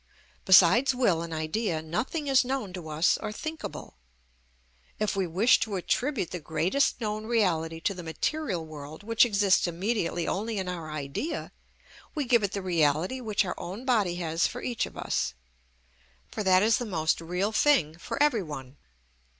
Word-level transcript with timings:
Besides 0.45 0.95
will 0.95 1.21
and 1.21 1.31
idea 1.31 1.79
nothing 1.79 2.25
is 2.25 2.43
known 2.43 2.73
to 2.73 2.89
us 2.89 3.19
or 3.21 3.31
thinkable. 3.31 3.97
If 4.97 5.15
we 5.15 5.27
wish 5.27 5.59
to 5.59 5.75
attribute 5.75 6.31
the 6.31 6.39
greatest 6.39 6.99
known 6.99 7.27
reality 7.27 7.79
to 7.81 7.93
the 7.93 8.01
material 8.01 8.65
world 8.65 9.03
which 9.03 9.25
exists 9.27 9.67
immediately 9.67 10.27
only 10.27 10.57
in 10.57 10.67
our 10.67 10.89
idea, 10.89 11.51
we 12.15 12.25
give 12.25 12.41
it 12.41 12.53
the 12.53 12.63
reality 12.63 13.21
which 13.21 13.45
our 13.45 13.53
own 13.59 13.85
body 13.85 14.15
has 14.15 14.47
for 14.47 14.63
each 14.63 14.87
of 14.87 14.97
us; 14.97 15.35
for 16.31 16.41
that 16.41 16.63
is 16.63 16.77
the 16.79 16.85
most 16.87 17.21
real 17.21 17.51
thing 17.51 17.95
for 17.99 18.17
every 18.23 18.41
one. 18.41 18.77